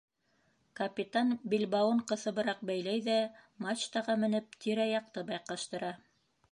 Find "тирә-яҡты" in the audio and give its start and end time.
4.65-5.31